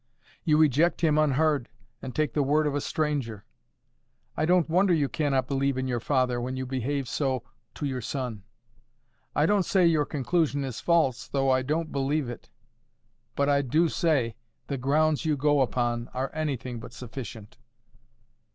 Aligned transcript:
You 0.43 0.57
reject 0.57 1.01
him 1.01 1.19
unheard, 1.19 1.69
and 2.01 2.15
take 2.15 2.33
the 2.33 2.41
word 2.41 2.65
of 2.65 2.73
a 2.73 2.81
stranger! 2.81 3.45
I 4.35 4.45
don't 4.47 4.67
wonder 4.67 4.95
you 4.95 5.07
cannot 5.07 5.47
believe 5.47 5.77
in 5.77 5.87
your 5.87 5.99
Father 5.99 6.41
when 6.41 6.57
you 6.57 6.65
behave 6.65 7.07
so 7.07 7.43
to 7.75 7.85
your 7.85 8.01
son. 8.01 8.41
I 9.35 9.45
don't 9.45 9.61
say 9.61 9.85
your 9.85 10.05
conclusion 10.05 10.63
is 10.63 10.79
false, 10.81 11.27
though 11.27 11.51
I 11.51 11.61
don't 11.61 11.91
believe 11.91 12.31
it. 12.31 12.49
But 13.35 13.47
I 13.47 13.61
do 13.61 13.87
say 13.89 14.33
the 14.65 14.77
grounds 14.79 15.23
you 15.23 15.37
go 15.37 15.61
upon 15.61 16.07
are 16.15 16.31
anything 16.33 16.79
but 16.79 16.93
sufficient." 16.93 17.59